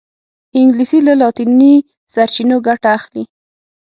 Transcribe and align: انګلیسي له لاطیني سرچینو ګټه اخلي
انګلیسي 0.59 0.99
له 1.07 1.13
لاطیني 1.21 1.73
سرچینو 2.13 2.57
ګټه 2.67 2.87
اخلي 2.97 3.23